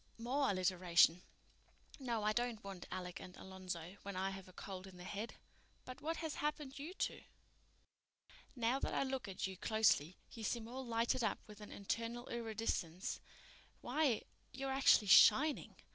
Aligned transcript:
"More 0.17 0.49
alliteration. 0.49 1.21
No, 1.99 2.23
I 2.23 2.33
don't 2.33 2.63
want 2.63 2.87
Alec 2.89 3.19
and 3.19 3.37
Alonzo 3.37 3.97
when 4.01 4.15
I 4.15 4.31
have 4.31 4.47
a 4.47 4.51
cold 4.51 4.87
in 4.87 4.97
the 4.97 5.03
head. 5.03 5.35
But 5.85 6.01
what 6.01 6.17
has 6.17 6.33
happened 6.41 6.79
you 6.79 6.95
two? 6.95 7.21
Now 8.55 8.79
that 8.79 8.95
I 8.95 9.03
look 9.03 9.27
at 9.27 9.45
you 9.45 9.57
closely 9.57 10.17
you 10.31 10.43
seem 10.43 10.67
all 10.67 10.83
lighted 10.83 11.23
up 11.23 11.37
with 11.45 11.61
an 11.61 11.71
internal 11.71 12.25
iridescence. 12.29 13.21
Why, 13.81 14.23
you're 14.51 14.71
actually 14.73 15.07
_shining! 15.07 15.75